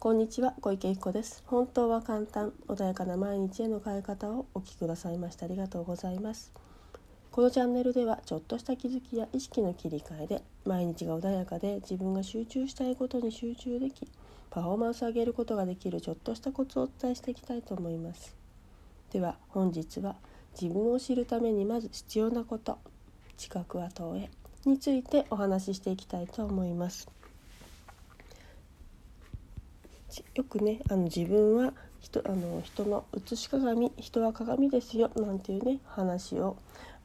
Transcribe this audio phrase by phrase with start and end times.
[0.00, 1.42] こんにちは小池子です。
[1.44, 6.52] 本当は簡単穏やかな毎日への変え方をお聞きくださいましてありがとうございます。
[7.32, 14.06] このチャンネルではちょっとした気づきや意識の切り替えで毎日が穏やかで自分が集中したいことに集中でき
[14.50, 18.36] パフォーマンスを上げることができるちょっとしたコツをお伝えしていきたいと思います。
[19.10, 20.14] では本日は
[20.52, 22.78] 自分を知るためにまず必要なこと
[23.36, 24.30] 知覚は投影
[24.64, 27.08] についてお話ししていきたいと思います。
[30.34, 36.56] よくねあの自分は人あの人の写し鏡人は鏡ですよなんていうね話を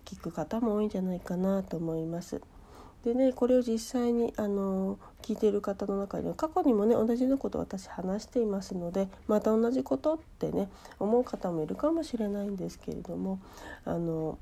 [0.06, 2.42] 聞く方も多いんじゃないかなと思います。
[3.04, 10.70] でねこれを実際にあの聞いている方の中には過去にもね同じようなことを私話していますのでまた同じことってね
[11.00, 13.40] 思う方もいるかもしれないんですけれども
[13.84, 14.38] あの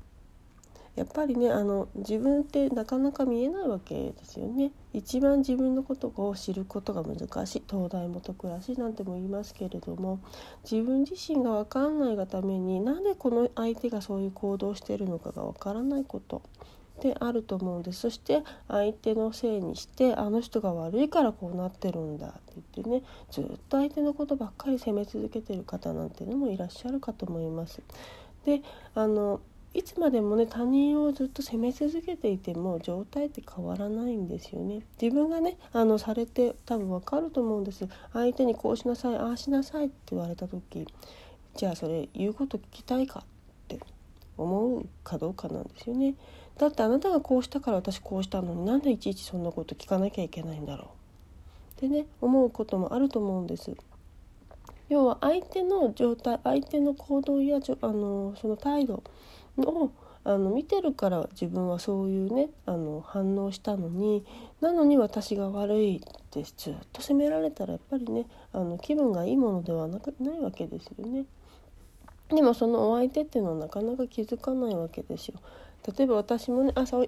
[0.94, 4.72] やっぱりねあの自分ってなかなか見えないわけですよね。
[4.92, 7.62] 一番自分のことを知ることが難しい。
[7.68, 10.20] 東大元暮らしなんても言いますけれども。
[10.70, 16.42] 自分自身が分かんないがためになんでこの相手がそういう行動をしているのかが分からないこと。
[17.00, 18.00] であると思うんです。
[18.00, 22.28] そして相手のせいにしてあの人が悪いからこうなってるんだ。
[22.28, 22.40] って
[22.76, 27.82] 言ってねずっと相手のことばっかり責め続けてる方なんていうのもいらっしゃるかと思います。
[28.44, 28.62] で
[28.94, 29.40] あの
[29.74, 34.82] いつまでもね他人をずっと責め続けていても状態って変わらないんですよね。
[35.00, 40.86] 自分がねあのされて多分わかると思うんです相手にこうしなさいああしなさいって言われた時
[41.56, 43.24] じゃあそれ言うこと聞きたいかっ
[43.68, 43.80] て
[44.36, 46.14] 思うかどうかなんですよね。
[46.58, 50.86] だってあなたがこうしたから私こうしたのになんでいちいちそんなこと聞かなきゃいけないんだろう。
[51.78, 53.74] ってね思うこともあると思うんです。
[54.88, 59.02] 要は相手の状態相手の行動やあのその態度
[59.58, 59.90] を
[60.24, 64.24] あの見てるから自分はそういうねあの反応したのに
[64.60, 66.00] なのに私が悪いっ
[66.30, 71.24] てずっと責められたらやっぱりねあの気分がいいものではなくないわけですよね。
[72.28, 75.34] でもそのお相手っていうのはなかなか気づかないわけですよ。
[75.96, 76.98] 例えば私もね朝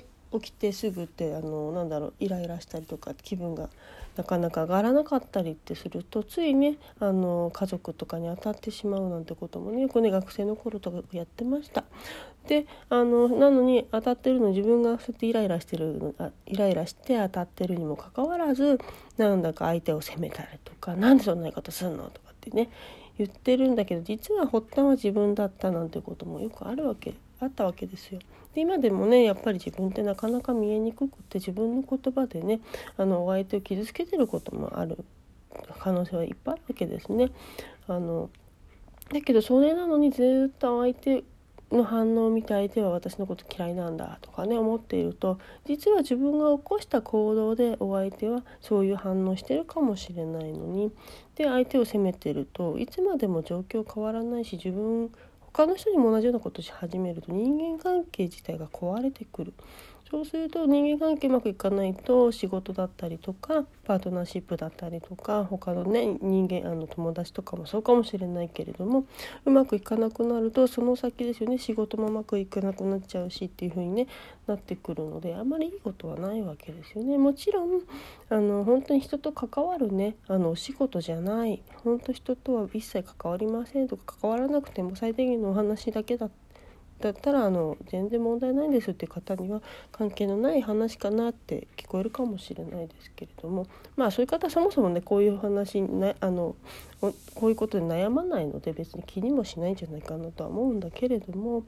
[0.41, 3.69] 起きてすぐってあのなんだろうイライラしたりとか気分が
[4.17, 11.85] なかなか上がらなかったりってするとついねあの家族とかに当たってしまうなんてこともねよくね学生の頃とかやってました。
[12.47, 18.79] であのなのに当たってるの自分がそうやってイライラしてるあイライラして当たってるにもかかわらず
[19.17, 22.69] なんだか相手を責めたりとか「なんでそんな言い方すんの?」とかってね
[23.17, 28.21] 言ってるんだけど実は発端は自分だったなんてこともよくあるわけあったわけですよ。
[28.55, 32.61] で今でもねやっぱり自分ってなかなか見えにくくって自分の言葉でね
[32.97, 35.05] あのお相手を傷つけてることもある
[35.79, 37.31] 可能性はいっぱいあるわけですね。
[37.87, 38.31] あの
[39.13, 41.25] だけどそれなのにずっと相手
[41.71, 50.93] の反応を見て相手は私のこと嫌いなんだとかね思っていると実は自分が起こした行動でお相手はそういう反応してるかもしれないのに
[51.37, 55.11] で相手を責めてるといつまでも状況変わらないし自分
[55.55, 59.55] 他の人にも同じようなことし始めると人間関係自体が壊れてくる。
[60.15, 69.07] そうすると人間関係うまくいかないと仕事だったりとかパートナーシップだったりとか他のね人間あの友達とかもそうかもしれないけれども
[69.45, 74.07] うまくいかなくなるとその先ですよね仕事もうまくいかなくなっちゃうしっていう風にね
[74.47, 77.19] なってくるのであんまりいいことはないわけですよね。
[77.19, 77.81] もちろん
[78.29, 86.44] あの本当に人と関わるねあのお仕事じゃない本当人とは一切関わりませんとか関わらなくても最低限のお話だけだった
[87.01, 89.61] だったらあの全然問題ないですっていう方には
[89.93, 93.67] 関係のない話かなって聞こえるかもしれないですけれども
[93.97, 96.57] まあそういう方そもそもねこういう話なあの
[97.01, 101.65] こういうことで悩まないので別に気にもしないんじゃないかなとは思うんだけれども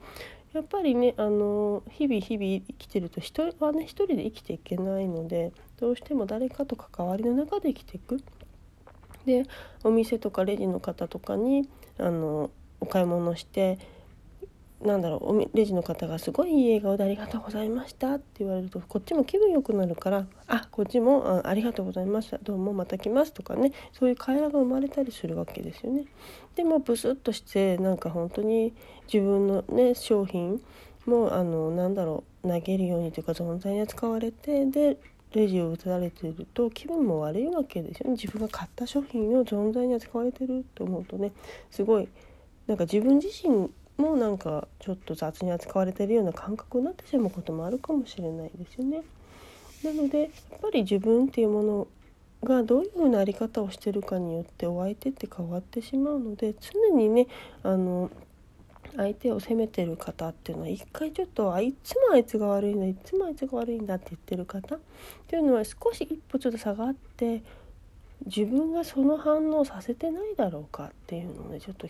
[0.53, 8.17] やっぱりねあの日々日々生きてると人はね一人で生きていけないのでどうしても誰かと関わりの中で生きていく。
[9.25, 9.43] で
[9.83, 11.67] お店とかレジの方とかに
[11.99, 12.49] あの
[12.79, 13.77] お買い物して
[14.87, 26.05] なんだろうレジの方がすごいいい笑顔で「ありがとうございました」って言われるとこっちも気分良くなるから「あこっちもありがとうございましたどうもまた来ます」とかねそういう会話が生まれたりするわけですよね。
[26.55, 28.73] でもブスッとしてなんか本当に
[29.11, 30.61] 自分のね商品
[31.05, 34.97] もあのなんだろう投げるようにというか存在に扱われてで
[35.33, 41.31] レジを打たれていると気分も悪いわけですよね自分が買った商品を存在に扱われてると思うとね
[41.69, 42.07] すごい
[42.65, 49.01] なんか自分自身もうなんかちょっと雑に扱われてるような感覚になってしまうこともあるかもしれないですよね。
[49.83, 50.29] なのでやっ
[50.61, 51.87] ぱり自分っていうもの
[52.43, 57.27] がどういうふうなあり方をしてるかによってお相手って変わってしまうので常にね
[57.63, 58.11] あの
[58.95, 64.79] 相手を責めてる方っていうのは一回ちょっとあいつもあいつが悪いんだいつもあいつが悪いんだって言ってる方っ
[65.27, 67.43] ていうのは少し一歩ちょっと下がって
[68.25, 71.87] 自分がその反応させてないだろうかっていうのをねちょっと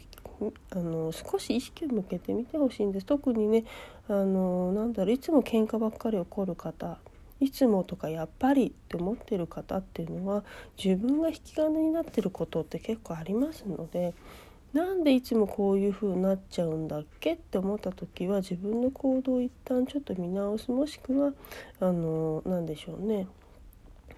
[0.71, 3.06] あの少し意識を向けてみてほしいんです。
[3.06, 3.63] 特にね
[4.07, 7.00] あのなんだろういつも喧嘩ばっかり起こる方
[7.39, 10.44] いつもとかやっぱりって思ってる方っていうのは
[10.83, 14.13] 自分が引き金になってることって結構ありますので
[14.74, 21.31] なんでいつもこういう風になっちゃうんだっけって思った時は自分の行動を一旦ちょっと見直すもしくは
[21.79, 23.27] あの何でしょうね。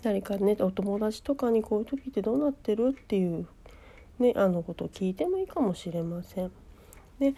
[0.01, 3.47] 誰かねお友達とかにこういう時ってどうなってるっていう、
[4.19, 6.51] ね、あのことを聞いてもいいかもしれません。
[7.19, 7.33] で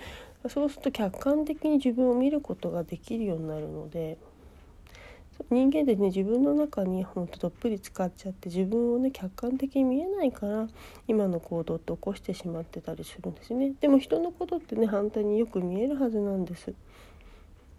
[0.47, 4.17] そうすると客観的に自分を見ることができるようになるので
[5.49, 10.67] 人間でね自分の中にほんとどっぷり使っちゃって自分をね客観的に見えないから
[11.07, 16.73] 今の行動って起こしてしまってたりするんですねでも人のことってね反対によく見えるはずなんです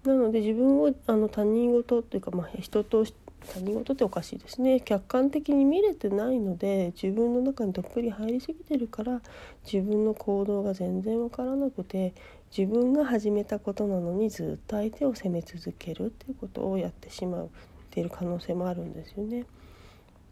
[0.05, 3.05] なので自分をあの他人事っていうか、まあ、人と
[3.48, 4.80] 他人事っておかしいですね。
[4.80, 9.20] 客観的に見れてないので自分の中にどっぷり入りすぎてるから
[9.64, 12.14] 自分の行動が全然わからなくて
[12.56, 17.48] 自分が始めたことなのにずっと相手を責め続けるっていうことをやってしまうっ
[17.90, 19.44] ていう可能性もあるんですよね。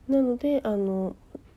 [0.08, 1.16] なのであの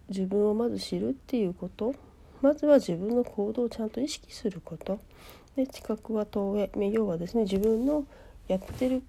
[0.09, 1.95] 自分をまず知るっていうこと
[2.41, 5.00] まずは自分の行動をちゃんと意識すること。
[5.55, 8.05] で知覚は投影要はですね自分の
[8.47, 9.03] やってる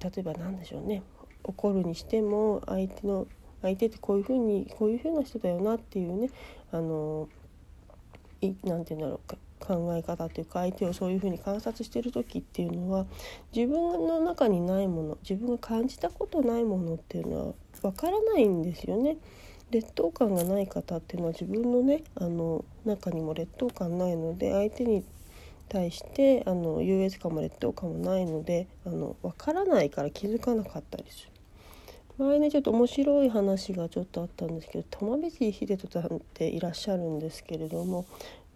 [0.00, 1.02] 例えば何でしょうね。
[1.44, 3.26] 怒るにしても相手の
[3.62, 6.30] 相手ってこういうふうにこういうふうな人だよなっていうね
[6.72, 7.28] あの
[8.64, 13.06] 何て言うんだろうか考え方というか相手をそういうふうに観察してる時っていうのは
[13.54, 19.16] 自分の中にないもの自分が感じたことないものっていうのはわからないんですよね。
[19.70, 25.02] 劣等感がない方っていうのは自分のねあの中にも劣等感ないので相手に
[25.68, 31.31] 対してあの優越感も劣等感もないのであの分からないから気づかなかったりする。
[32.22, 38.06] 前ねちょっと面白い話がちょっとあったんですけど友部秀人さんっていらっしゃるんですけれども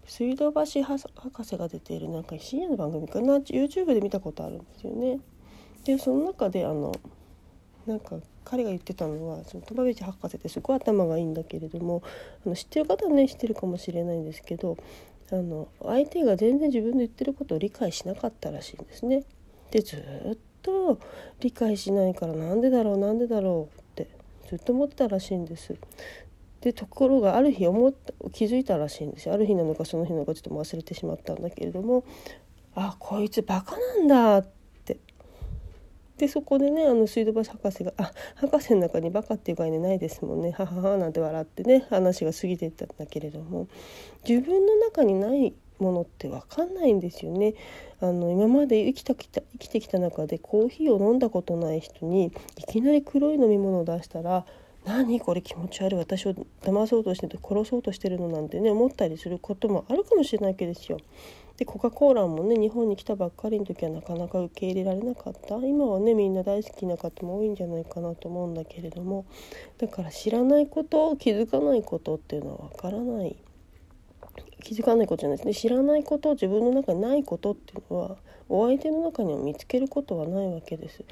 [0.05, 5.19] 水道橋博士が出ているなんか深夜の番組かな？YouTube で見たことあるんですよね。
[5.83, 6.93] でその中であの
[7.85, 12.01] なんか彼が言ってたのはその友部博士ってすごい頭がいいんだけれども
[12.45, 14.77] あの知ってる方はね知ってるかもしれないんですけど
[15.31, 19.23] あの相手が全然自分の言ってることを理解しなかったらしいんですね。
[19.71, 20.37] でずっ
[20.67, 20.99] と
[21.39, 24.09] 理解しないからなんでだろうなんでだろうって
[24.49, 25.75] ずっと思ってたらしいんです。
[26.59, 29.33] でところがある日思った気づいたらしいんですよ。
[29.33, 32.03] ある日なのかその日なのかちょっと忘れてしまったんだけれども
[32.75, 34.97] あこいつバカなんだって。
[36.17, 40.51] でそこでねあの水道橋博士が「あ博士の中にバカっていう概念ないですもんね。
[40.51, 43.67] ははは」なんて笑ってね話が過ぎていったんだけれども
[44.27, 47.53] 自分の中にないものって分かんないんですよね。
[47.99, 54.45] あの今まで生きたきた生きてきた中でコーヒーを飲んだことない人にいきなり黒い飲み物を出したら
[54.85, 60.97] 何これ気持ち悪い私を騙そうとしてて殺そうとしてるのなんてね思ったりすることもあるかもしれないわけですよ。
[61.57, 69.25] でコカ・コーラもね日本に来たばっかりの時はなかなか受け入れられなかった今はねみんな大好きな方も多いんじゃないかなと思うんだけれども
[69.79, 73.35] だから知らないこと気づかないことっていうのはわからない
[74.67, 78.17] 気づかないことじゃないですね知らないこと自分の中にないことっていうのは
[78.49, 81.05] お相手の中には見つけることはないわけです。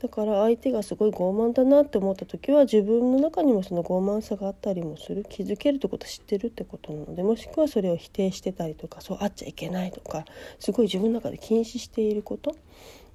[0.00, 10.24] だから相手がすごい傲慢だなって思った時は自分の中にもその傲慢さがあったりもする気づけるってこと知ってるってことなのでもしくはそれを否定してたりとかそうあっちゃいけないとか
[10.58, 12.56] すごい自分の中で禁止していること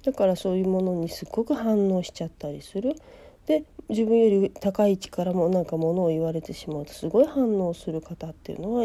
[0.02, 2.94] だからそういうものにすっごく反応しちゃったりする。
[3.46, 8.84] で自分より高い位置からもなんかものを言われてしまうとすごい反応する方っていうのは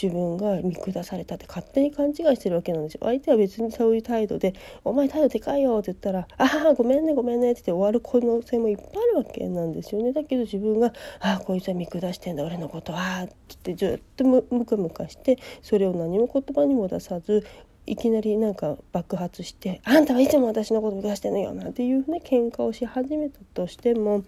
[0.00, 3.00] 自分が見下されたって勝手に勘違いしてるわけなんですよ。
[3.04, 10.12] 相手は別にそういう態度で「お前態度でかいよ」って言ったら「ああごめんねごめんね」ってって終わる可能性もいっぱいあるわけなんですよね。
[10.12, 17.44] だけど自分が「ああこいつは見下してんだ俺のことは」ってずっとムカムカしてそれを何も言葉にも出さず
[17.86, 24.22] いきなりなんか爆発して「あんたはいつも私のこと見下してんのよ」なんていうね喧嘩をし始めたとしても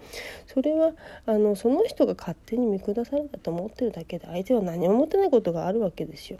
[0.46, 0.92] それは
[1.26, 6.38] あのその人が勝手に見下されたと思ってるだけで相手は何も思ってないことがあるわけですよ。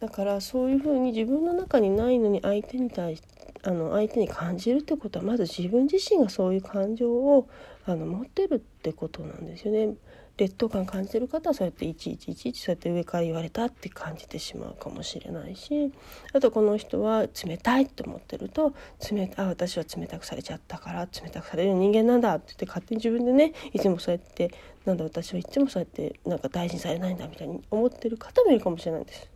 [0.00, 3.28] だからそういうふうに自分の中にないのに相手に対して
[3.62, 7.46] あの相手に感じるってことはまず自分自身がそういう感情を
[7.84, 9.94] あの持ってるってことなんですよね。
[10.36, 15.92] 劣等感感じてる方はそうやっていちいちいちいちそうやって上から言われたって感じてしまうかもしれないし
[16.32, 18.74] あとこの人は冷たいって思ってると
[19.10, 24.52] 冷たあ私は冷たくされちゃったから冷たくされる人間なんだって言って勝手に自分でねいつもそうやって
[24.84, 29.31] なんだ私はいつもそうやってなんか大事にされないんだみたいに思ってる方もいるかもしれないんです。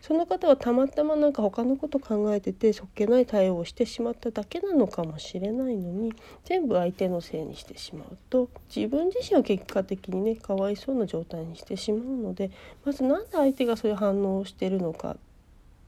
[0.00, 6.12] その方はたまたまなんか他のこと考えててそっけない対応をしてしまっただけなのかもしれないのに
[6.44, 12.50] 全部相手のせいにしてしまうと自分自身を結果的にねかわいそうな状態にしてしまうので
[12.84, 15.16] まず何で相手がそういう反応をしてるのかっ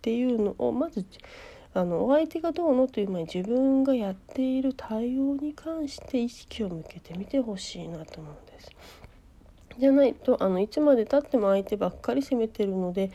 [0.02, 1.06] ていうのをまず
[1.74, 8.70] あのお相手がどうのという前に自分がやっている対応に関して意識を向けてみてほしいなと思うんです。
[9.78, 13.10] じゃないとあのいつまでたっても相手ばっかり責めてるので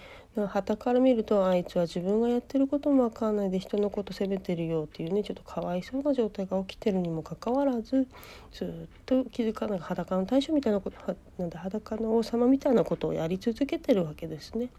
[0.46, 8.08] 旗から見るとあいつは自分がやってることも分かんないで人のこと責めてるよっていうねちょっとかわいそうな状態が起きてるにもかかわらず
[8.52, 10.98] ずっと気づかない裸の大将みたいなこと
[11.40, 14.70] なんだ裸の王様みたいなことをやり続けてるわけですね。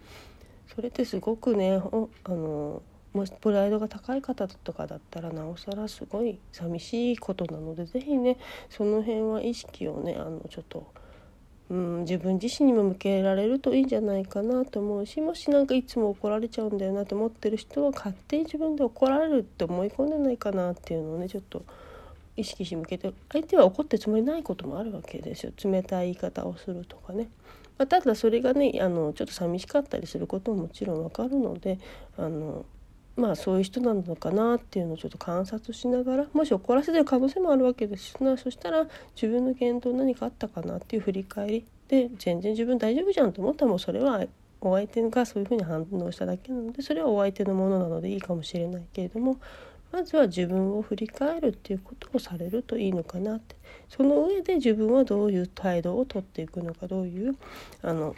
[0.75, 1.81] それってすごくねあ
[2.29, 2.83] の
[3.15, 8.37] もしプライドが高い方とかだったらなおさらすごい寂しいことなので是非ね
[8.69, 10.87] その辺は意識をねあのちょっと、
[11.71, 21.63] うん、自分自身にも向けられるといいんじゃないかなと思うしもし何かいつも怒られちゃうんだよなと思ってる人は勝手に自分で怒られるって思い込んでないかなっていうのをねちょっと
[22.37, 27.29] 意識し向けて相手は怒ってるつもりないこともあるわけですよ冷たい言い方をするとかね。
[27.77, 31.79] まあ、ただそれがねあのちょっと寂しかったりすることももちろんわかるので
[32.17, 32.65] あの
[33.19, 44.25] まあそういう人なのかなっていうのをちょっと観察しながらもし怒らせてる可能性もあるわけですしそしたら自分の言動何かあったかなっていう振り返りで全然自分大丈夫じゃんと思ったらもうそれは
[44.61, 49.39] お相手がそういうふうに反応しただけなのでそれはお相手のものなのでいいかもしれないけれども
[49.91, 53.57] まずは自分を振り返るっていうことをされるといいのかなって。
[53.89, 57.37] その上で自分はどういう態度をとっていくのかどういう
[57.83, 58.15] あの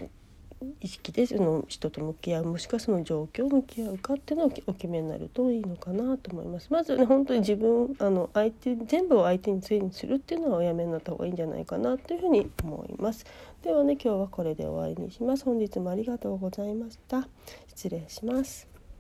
[0.81, 6.69] 意識でその人と向き合うもしくはその状況を向き合うかっていうのをお決めになるといいのかなと思います。
[6.71, 13.25] まずね本当に自分あの相手全部を相手についにするっていうのはおやめになった方がいいんじゃないかなというふうに思います。
[13.63, 15.45] ではね今日はこれで終わりにします。
[15.45, 17.29] 本日もありがとうございました。
[17.69, 18.70] 失礼します。